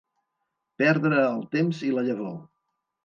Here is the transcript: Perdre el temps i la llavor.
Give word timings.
Perdre 0.81 1.19
el 1.27 1.43
temps 1.57 1.83
i 1.91 1.93
la 1.99 2.05
llavor. 2.09 2.35